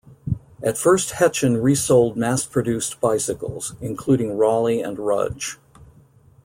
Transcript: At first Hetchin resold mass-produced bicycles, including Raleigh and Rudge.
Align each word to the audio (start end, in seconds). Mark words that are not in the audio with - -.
At 0.63 0.79
first 0.79 1.11
Hetchin 1.11 1.57
resold 1.57 2.17
mass-produced 2.17 2.99
bicycles, 2.99 3.75
including 3.81 4.35
Raleigh 4.35 4.81
and 4.81 4.97
Rudge. 4.97 5.59